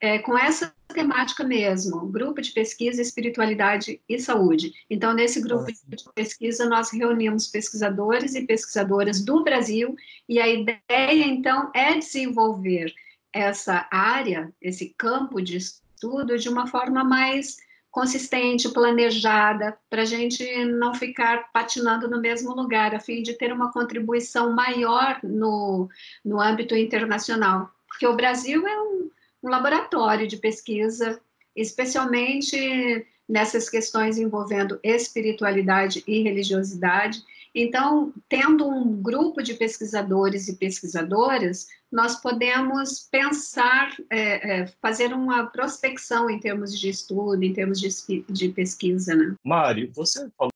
é, 0.00 0.18
com 0.18 0.36
essa 0.36 0.74
temática 0.88 1.44
mesmo, 1.44 2.06
grupo 2.06 2.40
de 2.40 2.52
pesquisa, 2.52 3.02
espiritualidade 3.02 4.00
e 4.08 4.18
saúde. 4.18 4.72
Então, 4.88 5.12
nesse 5.12 5.40
grupo 5.40 5.66
de 5.66 6.04
pesquisa, 6.14 6.66
nós 6.66 6.90
reunimos 6.90 7.48
pesquisadores 7.48 8.34
e 8.34 8.46
pesquisadoras 8.46 9.24
do 9.24 9.42
Brasil, 9.42 9.94
e 10.28 10.40
a 10.40 10.48
ideia, 10.48 11.24
então, 11.26 11.70
é 11.74 11.94
desenvolver 11.98 12.92
essa 13.32 13.86
área, 13.90 14.52
esse 14.60 14.94
campo 14.96 15.40
de 15.40 15.58
estudo, 15.58 16.38
de 16.38 16.48
uma 16.48 16.66
forma 16.66 17.04
mais 17.04 17.56
consistente, 17.90 18.68
planejada, 18.68 19.76
para 19.88 20.02
a 20.02 20.04
gente 20.04 20.44
não 20.66 20.94
ficar 20.94 21.50
patinando 21.50 22.08
no 22.08 22.20
mesmo 22.20 22.54
lugar, 22.54 22.94
a 22.94 23.00
fim 23.00 23.22
de 23.22 23.32
ter 23.32 23.50
uma 23.52 23.72
contribuição 23.72 24.52
maior 24.52 25.18
no, 25.22 25.88
no 26.22 26.38
âmbito 26.38 26.76
internacional. 26.76 27.70
Porque 27.88 28.06
o 28.06 28.14
Brasil 28.14 28.66
é 28.66 28.80
um 28.82 29.10
um 29.46 29.50
laboratório 29.50 30.26
de 30.26 30.36
pesquisa, 30.36 31.20
especialmente 31.54 33.06
nessas 33.28 33.68
questões 33.68 34.18
envolvendo 34.18 34.78
espiritualidade 34.82 36.02
e 36.06 36.22
religiosidade. 36.22 37.22
Então, 37.54 38.12
tendo 38.28 38.68
um 38.68 39.00
grupo 39.00 39.42
de 39.42 39.54
pesquisadores 39.54 40.46
e 40.48 40.56
pesquisadoras, 40.56 41.66
nós 41.90 42.20
podemos 42.20 43.08
pensar, 43.10 43.96
é, 44.10 44.60
é, 44.60 44.66
fazer 44.82 45.12
uma 45.14 45.46
prospecção 45.46 46.28
em 46.28 46.38
termos 46.38 46.78
de 46.78 46.90
estudo, 46.90 47.42
em 47.42 47.52
termos 47.52 47.80
de, 47.80 47.88
de 48.28 48.48
pesquisa. 48.50 49.14
Né? 49.14 49.34
Mário, 49.42 49.90
você 49.94 50.28
falou 50.36 50.52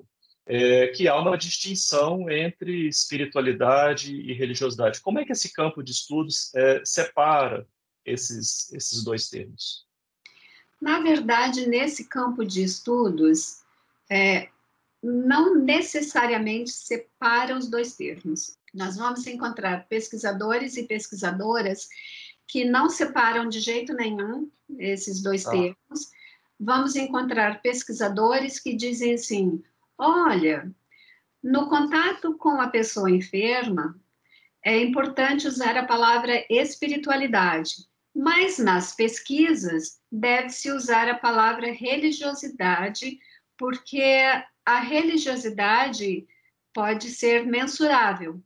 é, 0.47 0.88
que 0.88 1.09
há 1.09 1.16
uma 1.16 1.38
distinção 1.38 2.28
entre 2.28 2.88
espiritualidade 2.88 4.14
e 4.14 4.32
religiosidade. 4.32 5.00
Como 5.00 5.18
é 5.18 5.25
que 5.25 5.32
esse 5.32 5.52
campo 5.52 5.82
de 5.82 5.92
estudos 5.92 6.52
é, 6.54 6.82
separa 6.85 7.66
esses, 8.04 8.73
esses 8.73 9.02
dois 9.04 9.28
termos? 9.28 9.87
Na 10.80 11.00
verdade, 11.00 11.66
nesse 11.66 12.04
campo 12.04 12.45
de 12.45 12.62
estudos, 12.62 13.61
é, 14.11 14.49
não 15.02 15.54
necessariamente 15.54 16.71
separa 16.71 17.57
os 17.57 17.69
dois 17.69 17.95
termos. 17.95 18.57
Nós 18.73 18.97
vamos 18.97 19.26
encontrar 19.26 19.87
pesquisadores 19.88 20.76
e 20.76 20.85
pesquisadoras 20.85 21.88
que 22.47 22.64
não 22.64 22.88
separam 22.88 23.49
de 23.49 23.61
jeito 23.61 23.92
nenhum 23.92 24.50
esses 24.78 25.23
dois 25.23 25.47
ah. 25.47 25.50
termos. 25.50 26.11
Vamos 26.59 26.97
encontrar 26.97 27.62
pesquisadores 27.62 28.59
que 28.59 28.75
dizem 28.75 29.14
assim: 29.14 29.62
olha, 29.97 30.71
no 31.42 31.69
contato 31.69 32.35
com 32.37 32.61
a 32.61 32.69
pessoa 32.69 33.11
enferma, 33.11 33.99
é 34.62 34.78
importante 34.78 35.49
usar 35.49 35.76
a 35.76 35.87
palavra 35.87 36.45
espiritualidade, 36.50 37.88
mas 38.20 38.58
nas 38.58 38.94
pesquisas 38.94 39.98
deve-se 40.12 40.70
usar 40.70 41.08
a 41.08 41.14
palavra 41.14 41.72
religiosidade, 41.72 43.18
porque 43.56 44.04
a 44.62 44.78
religiosidade 44.80 46.26
pode 46.74 47.08
ser 47.08 47.46
mensurável, 47.46 48.38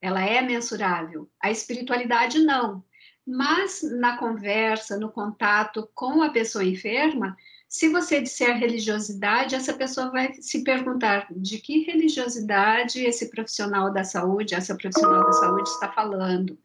ela 0.00 0.24
é 0.24 0.40
mensurável, 0.40 1.30
a 1.38 1.50
espiritualidade 1.50 2.38
não. 2.38 2.82
Mas 3.26 3.82
na 3.82 4.16
conversa, 4.16 4.98
no 4.98 5.10
contato 5.10 5.86
com 5.94 6.22
a 6.22 6.30
pessoa 6.30 6.64
enferma, 6.64 7.36
se 7.68 7.90
você 7.90 8.22
disser 8.22 8.56
religiosidade, 8.56 9.54
essa 9.54 9.74
pessoa 9.74 10.10
vai 10.10 10.32
se 10.40 10.64
perguntar 10.64 11.26
de 11.30 11.58
que 11.58 11.84
religiosidade 11.84 13.04
esse 13.04 13.28
profissional 13.28 13.92
da 13.92 14.02
saúde, 14.02 14.54
essa 14.54 14.74
profissional 14.74 15.26
da 15.26 15.32
saúde 15.32 15.68
está 15.68 15.92
falando. 15.92 16.58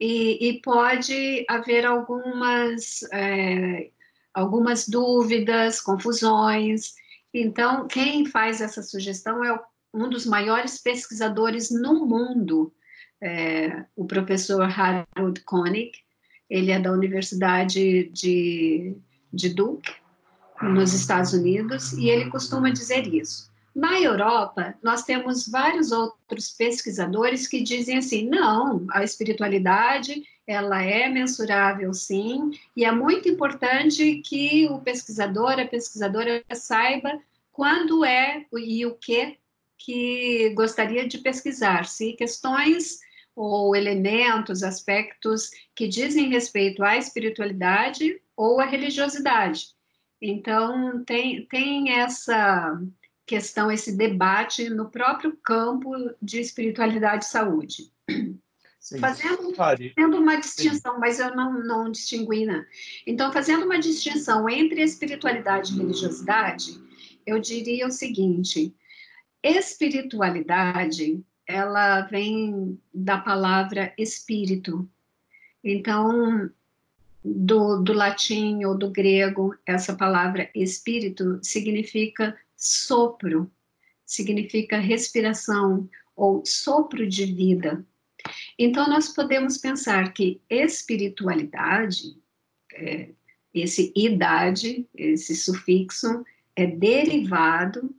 E, 0.00 0.48
e 0.48 0.60
pode 0.60 1.44
haver 1.48 1.84
algumas, 1.84 3.02
é, 3.12 3.90
algumas 4.32 4.88
dúvidas, 4.88 5.80
confusões. 5.80 6.94
Então, 7.34 7.86
quem 7.88 8.24
faz 8.24 8.60
essa 8.60 8.82
sugestão 8.82 9.44
é 9.44 9.58
um 9.92 10.08
dos 10.08 10.24
maiores 10.24 10.78
pesquisadores 10.78 11.70
no 11.70 12.06
mundo, 12.06 12.72
é, 13.20 13.84
o 13.96 14.06
professor 14.06 14.62
Harold 14.62 15.40
Koenig. 15.44 15.92
Ele 16.48 16.70
é 16.70 16.78
da 16.78 16.92
Universidade 16.92 18.08
de, 18.10 18.96
de 19.32 19.48
Duke, 19.50 19.92
nos 20.62 20.92
Estados 20.94 21.32
Unidos, 21.32 21.92
e 21.92 22.08
ele 22.08 22.30
costuma 22.30 22.70
dizer 22.70 23.06
isso. 23.12 23.47
Na 23.78 24.00
Europa, 24.00 24.74
nós 24.82 25.04
temos 25.04 25.46
vários 25.46 25.92
outros 25.92 26.50
pesquisadores 26.50 27.46
que 27.46 27.62
dizem 27.62 27.98
assim: 27.98 28.28
não, 28.28 28.84
a 28.90 29.04
espiritualidade 29.04 30.24
ela 30.44 30.82
é 30.82 31.08
mensurável, 31.08 31.94
sim, 31.94 32.50
e 32.74 32.84
é 32.84 32.90
muito 32.90 33.28
importante 33.28 34.16
que 34.16 34.66
o 34.66 34.80
pesquisador, 34.80 35.60
a 35.60 35.64
pesquisadora 35.64 36.42
saiba 36.54 37.20
quando 37.52 38.04
é 38.04 38.44
e 38.52 38.84
o 38.84 38.96
que 38.96 39.38
que 39.76 40.50
gostaria 40.56 41.06
de 41.06 41.18
pesquisar, 41.18 41.86
se 41.86 42.14
questões 42.14 42.98
ou 43.36 43.76
elementos, 43.76 44.64
aspectos 44.64 45.50
que 45.72 45.86
dizem 45.86 46.30
respeito 46.30 46.82
à 46.82 46.96
espiritualidade 46.96 48.20
ou 48.36 48.58
à 48.58 48.64
religiosidade. 48.64 49.68
Então, 50.20 51.04
tem, 51.04 51.46
tem 51.46 51.92
essa 51.92 52.76
questão, 53.28 53.70
esse 53.70 53.94
debate 53.94 54.70
no 54.70 54.90
próprio 54.90 55.36
campo 55.36 55.92
de 56.20 56.40
espiritualidade 56.40 57.26
e 57.26 57.28
saúde. 57.28 57.92
Sim. 58.80 58.98
Fazendo, 59.00 59.54
fazendo 59.54 60.16
uma 60.16 60.36
distinção, 60.36 60.94
Sim. 60.94 61.00
mas 61.00 61.20
eu 61.20 61.36
não, 61.36 61.52
não 61.62 61.92
distingui, 61.92 62.46
né? 62.46 62.64
Então, 63.06 63.30
fazendo 63.30 63.66
uma 63.66 63.78
distinção 63.78 64.48
entre 64.48 64.82
espiritualidade 64.82 65.74
e 65.74 65.76
religiosidade, 65.76 66.80
eu 67.26 67.38
diria 67.38 67.86
o 67.86 67.90
seguinte: 67.90 68.74
espiritualidade, 69.42 71.22
ela 71.46 72.02
vem 72.02 72.80
da 72.94 73.18
palavra 73.18 73.92
espírito. 73.98 74.88
Então, 75.62 76.50
do, 77.22 77.82
do 77.82 77.92
latim 77.92 78.64
ou 78.64 78.78
do 78.78 78.90
grego, 78.90 79.54
essa 79.66 79.94
palavra 79.94 80.48
espírito 80.54 81.38
significa 81.42 82.34
sopro, 82.58 83.50
significa 84.04 84.78
respiração 84.78 85.88
ou 86.14 86.44
sopro 86.44 87.06
de 87.06 87.24
vida. 87.24 87.86
Então, 88.58 88.88
nós 88.88 89.08
podemos 89.08 89.56
pensar 89.56 90.12
que 90.12 90.42
espiritualidade, 90.50 92.18
é, 92.74 93.10
esse 93.54 93.92
idade, 93.96 94.86
esse 94.94 95.34
sufixo, 95.34 96.24
é 96.54 96.66
derivado 96.66 97.94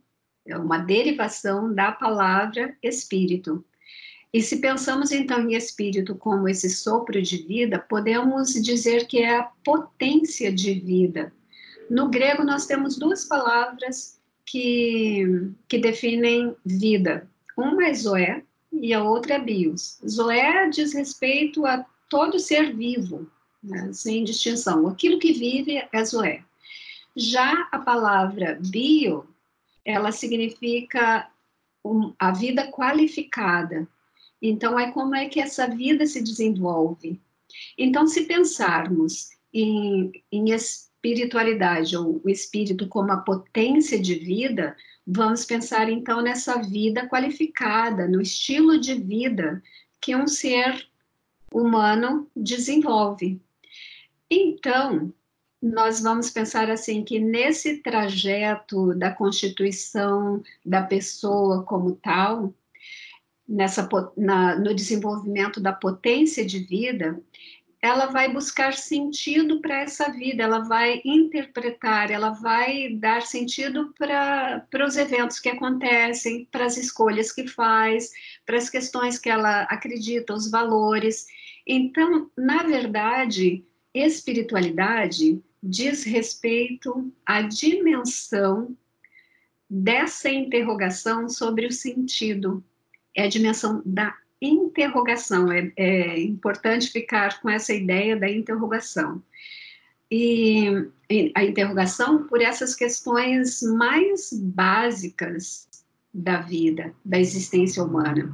é 0.46 0.56
uma 0.56 0.78
derivação 0.78 1.72
da 1.72 1.92
palavra 1.92 2.76
espírito. 2.82 3.64
E 4.32 4.40
se 4.42 4.58
pensamos 4.58 5.10
então 5.10 5.48
em 5.48 5.54
espírito 5.54 6.14
como 6.14 6.48
esse 6.48 6.70
sopro 6.70 7.20
de 7.20 7.38
vida, 7.38 7.78
podemos 7.78 8.52
dizer 8.54 9.06
que 9.06 9.18
é 9.18 9.36
a 9.36 9.50
potência 9.64 10.52
de 10.52 10.74
vida. 10.74 11.32
No 11.88 12.08
grego, 12.08 12.44
nós 12.44 12.66
temos 12.66 12.96
duas 12.96 13.24
palavras 13.24 14.19
que, 14.50 15.52
que 15.68 15.78
definem 15.78 16.56
vida. 16.66 17.30
Uma 17.56 17.86
é 17.86 17.94
zoé 17.94 18.42
e 18.72 18.92
a 18.92 19.02
outra 19.02 19.34
é 19.34 19.38
bios. 19.38 20.00
Zoé 20.06 20.68
diz 20.68 20.92
respeito 20.92 21.64
a 21.64 21.86
todo 22.08 22.40
ser 22.40 22.74
vivo, 22.74 23.30
né, 23.62 23.92
sem 23.92 24.24
distinção. 24.24 24.88
Aquilo 24.88 25.20
que 25.20 25.32
vive 25.32 25.80
é 25.92 26.04
zoé. 26.04 26.42
Já 27.14 27.68
a 27.70 27.78
palavra 27.78 28.58
bio, 28.60 29.24
ela 29.84 30.10
significa 30.10 31.30
um, 31.84 32.12
a 32.18 32.32
vida 32.32 32.72
qualificada. 32.72 33.86
Então, 34.42 34.78
é 34.80 34.90
como 34.90 35.14
é 35.14 35.28
que 35.28 35.40
essa 35.40 35.68
vida 35.68 36.06
se 36.06 36.20
desenvolve. 36.20 37.20
Então, 37.78 38.04
se 38.08 38.24
pensarmos 38.24 39.28
em, 39.54 40.10
em 40.32 40.50
espiritualidade, 41.00 41.96
ou 41.96 42.20
o 42.22 42.28
espírito 42.28 42.86
como 42.86 43.10
a 43.10 43.16
potência 43.16 43.98
de 43.98 44.14
vida, 44.14 44.76
vamos 45.06 45.44
pensar 45.46 45.88
então 45.88 46.20
nessa 46.20 46.60
vida 46.60 47.08
qualificada, 47.08 48.06
no 48.06 48.20
estilo 48.20 48.78
de 48.78 48.94
vida 48.94 49.62
que 50.00 50.14
um 50.14 50.28
ser 50.28 50.86
humano 51.52 52.28
desenvolve. 52.36 53.40
Então, 54.30 55.12
nós 55.60 56.00
vamos 56.00 56.30
pensar 56.30 56.70
assim 56.70 57.02
que 57.02 57.18
nesse 57.18 57.78
trajeto 57.78 58.94
da 58.94 59.10
constituição 59.10 60.42
da 60.64 60.82
pessoa 60.82 61.64
como 61.64 61.96
tal, 61.96 62.54
nessa 63.48 63.88
na, 64.16 64.54
no 64.56 64.74
desenvolvimento 64.74 65.60
da 65.60 65.72
potência 65.72 66.46
de 66.46 66.60
vida, 66.60 67.20
ela 67.82 68.06
vai 68.06 68.30
buscar 68.30 68.74
sentido 68.74 69.60
para 69.60 69.80
essa 69.80 70.10
vida, 70.10 70.42
ela 70.42 70.60
vai 70.60 71.00
interpretar, 71.02 72.10
ela 72.10 72.30
vai 72.30 72.90
dar 72.94 73.22
sentido 73.22 73.94
para 73.96 74.86
os 74.86 74.96
eventos 74.96 75.40
que 75.40 75.48
acontecem, 75.48 76.46
para 76.50 76.66
as 76.66 76.76
escolhas 76.76 77.32
que 77.32 77.46
faz, 77.46 78.10
para 78.44 78.58
as 78.58 78.68
questões 78.68 79.18
que 79.18 79.30
ela 79.30 79.62
acredita, 79.62 80.34
os 80.34 80.50
valores. 80.50 81.26
Então, 81.66 82.30
na 82.36 82.62
verdade, 82.62 83.64
espiritualidade 83.94 85.42
diz 85.62 86.04
respeito 86.04 87.10
à 87.24 87.40
dimensão 87.42 88.76
dessa 89.68 90.28
interrogação 90.28 91.30
sobre 91.30 91.66
o 91.66 91.72
sentido. 91.72 92.62
É 93.14 93.24
a 93.24 93.28
dimensão 93.28 93.82
da 93.86 94.14
interrogação. 94.40 95.50
É, 95.52 95.72
é 95.76 96.20
importante 96.20 96.90
ficar 96.90 97.40
com 97.40 97.50
essa 97.50 97.72
ideia 97.72 98.16
da 98.16 98.28
interrogação. 98.28 99.22
E, 100.10 100.88
a 101.34 101.44
interrogação 101.44 102.24
por 102.24 102.40
essas 102.40 102.74
questões 102.74 103.62
mais 103.62 104.32
básicas 104.32 105.68
da 106.12 106.40
vida, 106.40 106.92
da 107.04 107.20
existência 107.20 107.82
humana. 107.82 108.28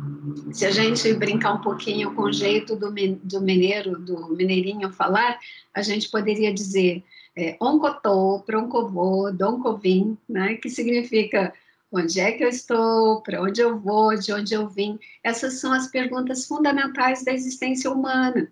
Se 0.53 0.65
a 0.65 0.71
gente 0.71 1.13
brincar 1.13 1.55
um 1.55 1.61
pouquinho 1.61 2.15
com 2.15 2.23
o 2.23 2.33
jeito 2.33 2.75
do, 2.75 2.91
do 3.23 3.41
mineiro, 3.43 3.99
do 3.99 4.35
mineirinho 4.35 4.91
falar, 4.91 5.39
a 5.75 5.83
gente 5.83 6.11
poderia 6.11 6.53
dizer 6.53 7.05
é, 7.37 7.55
oncotô, 7.61 8.43
proncovô, 8.47 9.31
doncovim, 9.31 10.17
né, 10.27 10.55
que 10.55 10.71
significa 10.71 11.53
onde 11.91 12.21
é 12.21 12.33
que 12.33 12.45
eu 12.45 12.49
estou, 12.49 13.23
para 13.23 13.43
onde 13.43 13.61
eu 13.61 13.79
vou, 13.79 14.17
de 14.19 14.33
onde 14.33 14.55
eu 14.55 14.69
vim. 14.69 14.99
Essas 15.23 15.55
são 15.55 15.73
as 15.73 15.89
perguntas 15.89 16.47
fundamentais 16.47 17.25
da 17.25 17.33
existência 17.33 17.91
humana. 17.91 18.51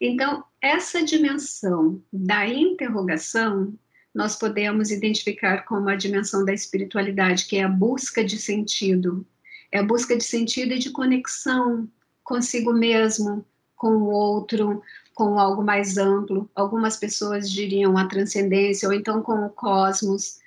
Então, 0.00 0.44
essa 0.60 1.02
dimensão 1.04 2.02
da 2.12 2.46
interrogação 2.46 3.72
nós 4.14 4.36
podemos 4.36 4.90
identificar 4.90 5.64
como 5.64 5.88
a 5.88 5.94
dimensão 5.94 6.44
da 6.44 6.52
espiritualidade, 6.52 7.46
que 7.46 7.56
é 7.56 7.62
a 7.62 7.68
busca 7.68 8.24
de 8.24 8.38
sentido, 8.38 9.24
é 9.70 9.78
a 9.78 9.84
busca 9.84 10.16
de 10.16 10.24
sentido 10.24 10.74
e 10.74 10.78
de 10.78 10.90
conexão 10.90 11.88
consigo 12.24 12.72
mesmo, 12.72 13.44
com 13.76 13.92
o 13.92 14.10
outro, 14.10 14.82
com 15.14 15.38
algo 15.38 15.62
mais 15.62 15.96
amplo. 15.96 16.50
Algumas 16.54 16.96
pessoas 16.96 17.50
diriam 17.50 17.96
a 17.96 18.06
transcendência, 18.06 18.88
ou 18.88 18.94
então 18.94 19.22
com 19.22 19.46
o 19.46 19.50
cosmos. 19.50 20.40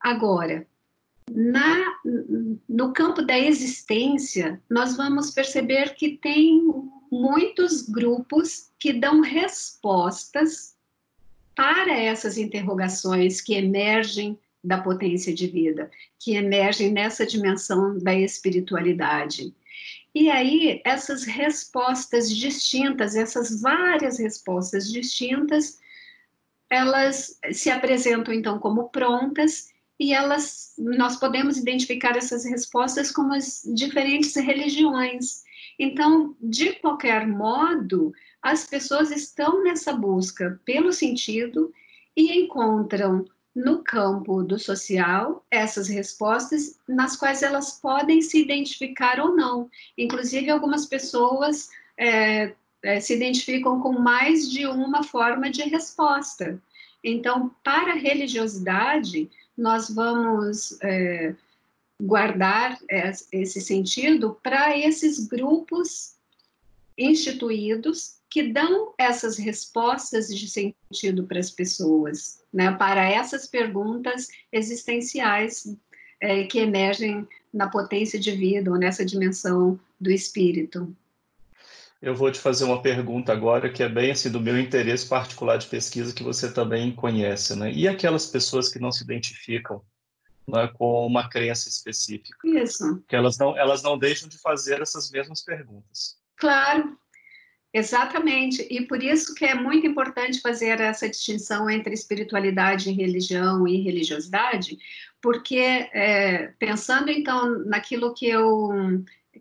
Agora, 0.00 0.66
na, 1.30 1.98
no 2.68 2.92
campo 2.92 3.22
da 3.22 3.38
existência, 3.38 4.60
nós 4.68 4.96
vamos 4.96 5.30
perceber 5.30 5.94
que 5.94 6.16
tem 6.18 6.62
muitos 7.10 7.82
grupos 7.82 8.70
que 8.78 8.92
dão 8.92 9.20
respostas 9.20 10.74
para 11.54 11.92
essas 11.92 12.38
interrogações 12.38 13.40
que 13.40 13.54
emergem 13.54 14.38
da 14.64 14.78
potência 14.80 15.34
de 15.34 15.46
vida, 15.46 15.90
que 16.18 16.34
emergem 16.34 16.92
nessa 16.92 17.26
dimensão 17.26 17.98
da 17.98 18.14
espiritualidade. 18.14 19.54
E 20.14 20.30
aí, 20.30 20.80
essas 20.84 21.24
respostas 21.24 22.30
distintas, 22.34 23.16
essas 23.16 23.60
várias 23.60 24.18
respostas 24.18 24.90
distintas, 24.90 25.78
elas 26.70 27.38
se 27.52 27.70
apresentam 27.70 28.32
então 28.32 28.58
como 28.58 28.88
prontas 28.88 29.71
e 29.98 30.12
elas 30.12 30.72
nós 30.78 31.16
podemos 31.16 31.56
identificar 31.56 32.16
essas 32.16 32.44
respostas 32.44 33.10
como 33.10 33.34
as 33.34 33.62
diferentes 33.74 34.34
religiões. 34.34 35.42
Então, 35.78 36.36
de 36.40 36.72
qualquer 36.74 37.26
modo, 37.26 38.12
as 38.42 38.66
pessoas 38.66 39.10
estão 39.10 39.62
nessa 39.62 39.92
busca 39.92 40.60
pelo 40.64 40.92
sentido 40.92 41.72
e 42.16 42.40
encontram 42.40 43.24
no 43.54 43.82
campo 43.82 44.42
do 44.42 44.58
social 44.58 45.44
essas 45.50 45.88
respostas 45.88 46.78
nas 46.88 47.16
quais 47.16 47.42
elas 47.42 47.78
podem 47.80 48.22
se 48.22 48.40
identificar 48.40 49.20
ou 49.20 49.36
não. 49.36 49.70
Inclusive, 49.96 50.50
algumas 50.50 50.86
pessoas 50.86 51.68
é, 51.98 52.54
é, 52.82 53.00
se 53.00 53.14
identificam 53.14 53.80
com 53.80 53.92
mais 53.92 54.50
de 54.50 54.66
uma 54.66 55.02
forma 55.02 55.50
de 55.50 55.62
resposta. 55.62 56.60
Então, 57.04 57.54
para 57.62 57.92
a 57.92 57.96
religiosidade, 57.96 59.30
nós 59.56 59.90
vamos 59.90 60.78
é, 60.82 61.34
guardar 62.00 62.78
esse 63.30 63.60
sentido 63.60 64.38
para 64.42 64.76
esses 64.76 65.26
grupos 65.26 66.16
instituídos 66.96 68.16
que 68.28 68.42
dão 68.42 68.94
essas 68.96 69.36
respostas 69.36 70.28
de 70.28 70.48
sentido 70.48 71.24
para 71.26 71.38
as 71.38 71.50
pessoas, 71.50 72.42
né, 72.52 72.72
para 72.72 73.08
essas 73.08 73.46
perguntas 73.46 74.28
existenciais 74.50 75.76
é, 76.20 76.44
que 76.44 76.58
emergem 76.58 77.26
na 77.52 77.68
potência 77.68 78.18
de 78.18 78.30
vida 78.32 78.70
ou 78.70 78.78
nessa 78.78 79.04
dimensão 79.04 79.78
do 80.00 80.10
espírito. 80.10 80.96
Eu 82.02 82.16
vou 82.16 82.32
te 82.32 82.40
fazer 82.40 82.64
uma 82.64 82.82
pergunta 82.82 83.32
agora 83.32 83.70
que 83.70 83.80
é 83.80 83.88
bem 83.88 84.10
assim 84.10 84.28
do 84.28 84.40
meu 84.40 84.58
interesse 84.58 85.08
particular 85.08 85.56
de 85.56 85.68
pesquisa 85.68 86.12
que 86.12 86.24
você 86.24 86.52
também 86.52 86.92
conhece, 86.92 87.56
né? 87.56 87.70
E 87.72 87.86
aquelas 87.86 88.26
pessoas 88.26 88.68
que 88.68 88.80
não 88.80 88.90
se 88.90 89.04
identificam 89.04 89.80
né, 90.48 90.68
com 90.74 91.06
uma 91.06 91.28
crença 91.28 91.68
específica? 91.68 92.36
Isso. 92.44 93.00
Que 93.06 93.14
elas 93.14 93.38
não 93.38 93.56
elas 93.56 93.84
não 93.84 93.96
deixam 93.96 94.28
de 94.28 94.36
fazer 94.38 94.82
essas 94.82 95.12
mesmas 95.12 95.44
perguntas. 95.44 96.16
Claro, 96.36 96.98
exatamente. 97.72 98.66
E 98.68 98.84
por 98.84 99.00
isso 99.00 99.32
que 99.32 99.44
é 99.44 99.54
muito 99.54 99.86
importante 99.86 100.40
fazer 100.40 100.80
essa 100.80 101.08
distinção 101.08 101.70
entre 101.70 101.94
espiritualidade 101.94 102.90
e 102.90 102.94
religião 102.94 103.68
e 103.68 103.80
religiosidade, 103.80 104.76
porque 105.22 105.88
é, 105.92 106.48
pensando 106.58 107.12
então 107.12 107.60
naquilo 107.60 108.12
que 108.12 108.26
eu 108.26 108.70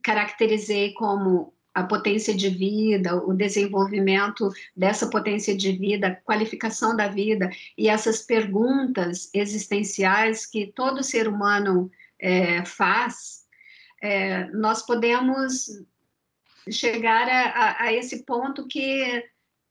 caracterizei 0.04 0.94
como 0.94 1.56
a 1.74 1.84
potência 1.84 2.36
de 2.36 2.50
vida, 2.50 3.16
o 3.16 3.34
desenvolvimento 3.34 4.50
dessa 4.76 5.10
potência 5.10 5.56
de 5.56 5.72
vida, 5.72 6.08
a 6.08 6.16
qualificação 6.16 6.96
da 6.96 7.08
vida 7.08 7.50
e 7.78 7.88
essas 7.88 8.22
perguntas 8.22 9.30
existenciais 9.34 10.46
que 10.46 10.68
todo 10.68 11.04
ser 11.04 11.28
humano 11.28 11.90
é, 12.20 12.66
faz, 12.66 13.46
é, 14.02 14.46
nós 14.48 14.86
podemos 14.86 15.68
chegar 16.70 17.28
a, 17.28 17.50
a, 17.50 17.84
a 17.84 17.94
esse 17.94 18.24
ponto 18.24 18.68
que 18.68 19.24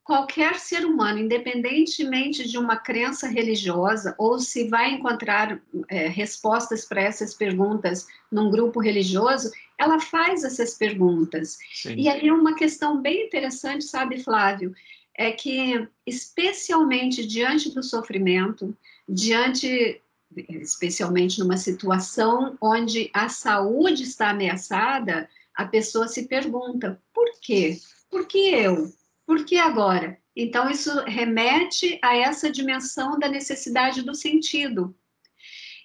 qualquer 0.05 0.59
ser 0.59 0.85
humano, 0.85 1.19
independentemente 1.19 2.49
de 2.49 2.59
uma 2.59 2.77
crença 2.77 3.29
religiosa, 3.29 4.15
ou 4.19 4.39
se 4.39 4.69
vai 4.69 4.93
encontrar 4.93 5.61
é, 5.89 6.09
respostas 6.09 6.85
para 6.85 7.03
essas 7.03 7.35
perguntas 7.35 8.07
num 8.31 8.51
grupo 8.51 8.81
religioso, 8.81 9.51
ela 9.79 10.01
faz 10.01 10.45
essas 10.45 10.75
perguntas. 10.75 11.59
Sim. 11.73 11.95
E 11.97 12.09
aí 12.09 12.31
uma 12.31 12.55
questão 12.55 13.01
bem 13.01 13.27
interessante, 13.27 13.85
sabe, 13.85 14.23
Flávio, 14.23 14.75
é 15.17 15.31
que, 15.31 15.87
especialmente 16.07 17.27
diante 17.27 17.75
do 17.75 17.83
sofrimento, 17.83 18.77
diante 19.09 20.01
especialmente 20.37 21.41
numa 21.41 21.57
situação 21.57 22.57
onde 22.61 23.11
a 23.13 23.29
saúde 23.29 24.05
está 24.05 24.31
ameaçada, 24.31 25.29
a 25.55 25.65
pessoa 25.65 26.07
se 26.09 26.27
pergunta: 26.27 27.01
por 27.13 27.29
quê? 27.41 27.79
Por 28.09 28.27
que 28.27 28.39
eu? 28.39 28.93
Por 29.31 29.45
que 29.45 29.59
agora? 29.59 30.19
Então, 30.35 30.69
isso 30.69 31.05
remete 31.05 32.01
a 32.03 32.16
essa 32.16 32.51
dimensão 32.51 33.16
da 33.16 33.29
necessidade 33.29 34.03
do 34.03 34.12
sentido. 34.12 34.93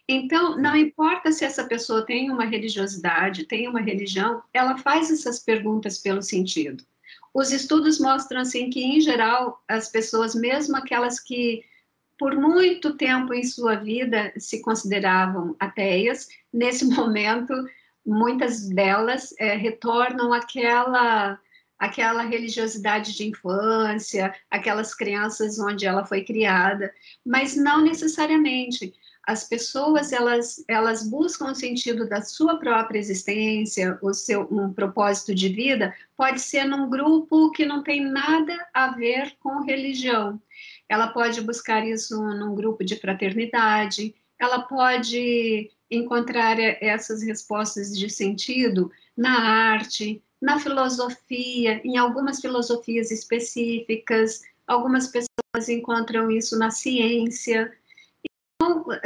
Então, 0.10 0.58
não 0.58 0.76
importa 0.76 1.32
se 1.32 1.46
essa 1.46 1.64
pessoa 1.66 2.04
tem 2.04 2.32
uma 2.32 2.46
religiosidade, 2.46 3.46
tem 3.46 3.68
uma 3.68 3.80
religião, 3.80 4.42
ela 4.52 4.80
faz 4.80 5.12
essas 5.12 5.38
perguntas 5.38 6.00
pelo 6.00 6.24
sentido. 6.24 6.84
Os 7.36 7.52
estudos 7.52 8.00
mostram 8.00 8.42
assim 8.42 8.72
que, 8.72 8.84
em 8.84 9.00
geral, 9.00 9.64
as 9.68 9.90
pessoas, 9.90 10.34
mesmo 10.34 10.76
aquelas 10.76 11.20
que 11.20 11.64
por 12.18 12.36
muito 12.36 12.98
tempo 12.98 13.32
em 13.32 13.44
sua 13.44 13.76
vida 13.76 14.34
se 14.40 14.60
consideravam 14.64 15.56
ateias, 15.60 16.30
nesse 16.52 16.84
momento, 16.90 17.54
muitas 18.04 18.68
delas 18.68 19.36
é, 19.38 19.56
retornam 19.56 20.34
àquela 20.34 21.40
aquela 21.78 22.24
religiosidade 22.24 23.16
de 23.16 23.28
infância, 23.28 24.34
aquelas 24.50 24.94
crianças 24.94 25.60
onde 25.60 25.86
ela 25.86 26.06
foi 26.06 26.24
criada, 26.24 26.94
mas 27.26 27.56
não 27.56 27.82
necessariamente. 27.82 28.94
As 29.28 29.44
pessoas 29.44 30.14
elas 30.14 30.64
elas 30.68 31.10
buscam 31.10 31.52
o 31.52 31.56
sentido 31.56 32.08
da 32.08 32.22
sua 32.22 32.58
própria 32.58 33.00
existência, 33.00 33.98
o 34.02 34.14
seu 34.14 34.48
um 34.52 34.72
propósito 34.72 35.34
de 35.34 35.50
vida, 35.50 35.94
pode 36.16 36.40
ser 36.40 36.66
num 36.66 36.90
grupo 36.90 37.52
que 37.52 37.66
não 37.66 37.82
tem 37.82 38.06
nada 38.06 38.56
a 38.74 38.92
ver 38.92 39.36
com 39.40 39.64
religião. 39.64 40.40
Ela 40.88 41.08
pode 41.08 41.42
buscar 41.42 41.86
isso 41.86 42.22
num 42.22 42.54
grupo 42.54 42.86
de 42.86 42.96
fraternidade, 42.98 44.14
ela 44.40 44.60
pode 44.60 45.72
encontrar 45.90 46.60
essas 46.60 47.24
respostas 47.24 47.98
de 47.98 48.10
sentido 48.10 48.92
na 49.16 49.72
arte, 49.72 50.22
na 50.46 50.60
filosofia, 50.60 51.82
em 51.84 51.98
algumas 51.98 52.40
filosofias 52.40 53.10
específicas, 53.10 54.44
algumas 54.68 55.08
pessoas 55.08 55.68
encontram 55.68 56.30
isso 56.30 56.58
na 56.58 56.70
ciência 56.70 57.72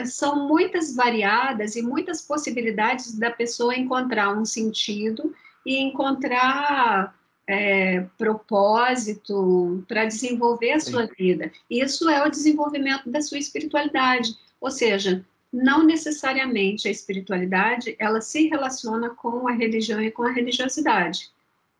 são 0.05 0.47
muitas 0.47 0.95
variadas 0.95 1.75
e 1.75 1.81
muitas 1.81 2.21
possibilidades 2.21 3.17
da 3.17 3.31
pessoa 3.31 3.75
encontrar 3.75 4.37
um 4.37 4.45
sentido 4.45 5.33
e 5.65 5.77
encontrar 5.79 7.15
é, 7.47 8.01
propósito 8.17 9.83
para 9.87 10.05
desenvolver 10.05 10.73
a 10.73 10.79
sua 10.79 11.07
vida. 11.07 11.51
Isso 11.69 12.09
é 12.09 12.25
o 12.25 12.29
desenvolvimento 12.29 13.09
da 13.09 13.21
sua 13.21 13.39
espiritualidade. 13.39 14.37
Ou 14.61 14.69
seja, 14.69 15.25
não 15.51 15.83
necessariamente 15.83 16.87
a 16.87 16.91
espiritualidade 16.91 17.95
ela 17.97 18.21
se 18.21 18.47
relaciona 18.47 19.09
com 19.09 19.47
a 19.47 19.51
religião 19.51 20.01
e 20.01 20.11
com 20.11 20.23
a 20.23 20.31
religiosidade. 20.31 21.31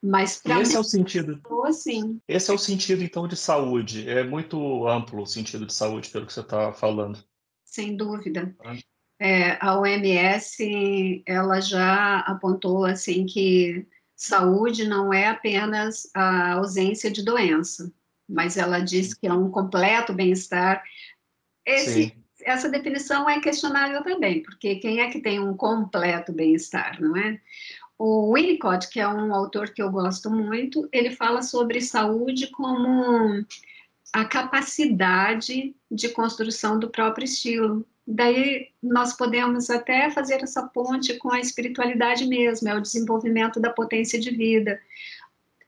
Mas 0.02 0.38
para 0.38 0.62
esse 0.62 0.76
é 0.76 0.80
o 0.80 0.84
sentido. 0.84 1.38
Pessoa, 1.38 1.74
sim. 1.74 2.22
Esse 2.28 2.50
é 2.50 2.54
o 2.54 2.58
sentido 2.58 3.04
então 3.04 3.28
de 3.28 3.36
saúde. 3.36 4.10
É 4.10 4.24
muito 4.24 4.88
amplo 4.88 5.24
o 5.24 5.28
sentido 5.28 5.66
de 5.66 5.74
saúde 5.74 6.10
pelo 6.10 6.26
que 6.26 6.34
você 6.34 6.40
está 6.40 6.72
falando 6.72 7.24
sem 7.70 7.96
dúvida. 7.96 8.56
É, 9.20 9.58
a 9.64 9.80
OMS 9.80 11.24
ela 11.26 11.60
já 11.60 12.20
apontou 12.20 12.86
assim 12.86 13.26
que 13.26 13.86
saúde 14.16 14.88
não 14.88 15.14
é 15.14 15.28
apenas 15.28 16.10
a 16.14 16.54
ausência 16.54 17.12
de 17.12 17.24
doença, 17.24 17.92
mas 18.28 18.58
ela 18.58 18.80
diz 18.80 19.14
que 19.14 19.28
é 19.28 19.34
um 19.34 19.50
completo 19.50 20.14
bem-estar. 20.14 20.84
Essa 22.44 22.70
definição 22.70 23.30
é 23.30 23.40
questionável 23.40 24.04
também, 24.04 24.42
porque 24.42 24.76
quem 24.76 25.00
é 25.00 25.10
que 25.10 25.22
tem 25.22 25.40
um 25.40 25.56
completo 25.56 26.32
bem-estar, 26.32 27.02
não 27.02 27.16
é? 27.16 27.40
O 27.98 28.34
Winnicott, 28.34 28.88
que 28.90 29.00
é 29.00 29.08
um 29.08 29.34
autor 29.36 29.72
que 29.72 29.82
eu 29.82 29.92
gosto 29.92 30.30
muito, 30.30 30.88
ele 30.92 31.12
fala 31.12 31.42
sobre 31.42 31.82
saúde 31.82 32.48
como 32.48 33.46
a 34.14 34.26
capacidade 34.26 35.76
de 35.92 36.10
construção 36.10 36.80
do 36.80 36.90
próprio 36.90 37.26
estilo. 37.26 37.86
Daí 38.08 38.70
nós 38.82 39.14
podemos 39.14 39.70
até 39.70 40.10
fazer 40.10 40.42
essa 40.42 40.64
ponte 40.64 41.16
com 41.18 41.32
a 41.32 41.42
espiritualidade 41.42 42.26
mesmo, 42.26 42.70
é 42.70 42.76
o 42.76 42.82
desenvolvimento 42.82 43.60
da 43.60 43.70
potência 43.70 44.20
de 44.20 44.32
vida. 44.32 44.80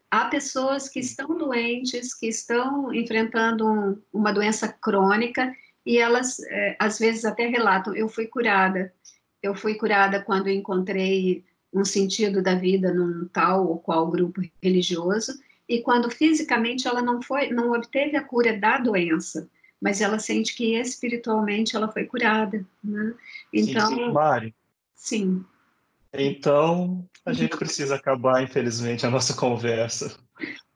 Há 0.10 0.25
pessoas 0.25 0.89
que 0.89 0.99
estão 0.99 1.38
doentes, 1.38 2.13
que 2.13 2.27
estão 2.27 2.93
enfrentando 2.93 3.69
um, 3.69 4.01
uma 4.12 4.31
doença 4.31 4.67
crônica 4.67 5.53
e 5.85 5.97
elas 5.97 6.39
é, 6.39 6.75
às 6.79 6.99
vezes 6.99 7.25
até 7.25 7.47
relatam: 7.47 7.95
eu 7.95 8.07
fui 8.07 8.27
curada, 8.27 8.93
eu 9.41 9.55
fui 9.55 9.75
curada 9.75 10.21
quando 10.21 10.49
encontrei 10.49 11.43
um 11.73 11.85
sentido 11.85 12.41
da 12.41 12.55
vida 12.55 12.93
num 12.93 13.27
tal 13.27 13.67
ou 13.67 13.79
qual 13.79 14.09
grupo 14.09 14.41
religioso 14.61 15.39
e 15.71 15.81
quando 15.81 16.11
fisicamente 16.11 16.85
ela 16.85 17.01
não 17.01 17.21
foi, 17.21 17.49
não 17.49 17.71
obteve 17.71 18.17
a 18.17 18.23
cura 18.23 18.57
da 18.59 18.77
doença, 18.77 19.49
mas 19.79 20.01
ela 20.01 20.19
sente 20.19 20.53
que 20.53 20.75
espiritualmente 20.75 21.77
ela 21.77 21.89
foi 21.89 22.03
curada, 22.03 22.65
né? 22.83 23.13
Então, 23.53 23.87
sim, 23.87 24.11
Mari. 24.11 24.55
Sim. 24.93 25.45
Então, 26.13 27.07
a 27.25 27.31
gente 27.31 27.55
precisa 27.55 27.95
acabar, 27.95 28.43
infelizmente, 28.43 29.05
a 29.05 29.09
nossa 29.09 29.33
conversa, 29.39 30.19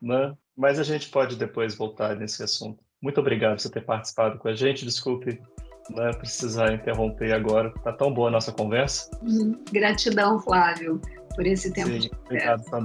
né? 0.02 0.34
Mas 0.56 0.80
a 0.80 0.84
gente 0.84 1.10
pode 1.10 1.36
depois 1.36 1.76
voltar 1.76 2.16
nesse 2.16 2.42
assunto. 2.42 2.82
Muito 3.02 3.20
obrigado 3.20 3.56
por 3.56 3.62
você 3.62 3.70
ter 3.70 3.82
participado 3.82 4.38
com 4.38 4.48
a 4.48 4.54
gente. 4.54 4.86
Desculpe 4.86 5.40
né, 5.90 6.12
precisar 6.14 6.74
interromper 6.74 7.34
agora. 7.34 7.72
Tá 7.84 7.92
tão 7.92 8.14
boa 8.14 8.30
a 8.30 8.32
nossa 8.32 8.52
conversa. 8.52 9.10
Uhum. 9.22 9.56
Gratidão, 9.72 10.40
Flávio, 10.40 11.00
por 11.36 11.46
esse 11.46 11.72
tempo. 11.72 11.90
Sim, 11.90 12.10
obrigado 12.26 12.64
também. 12.66 12.84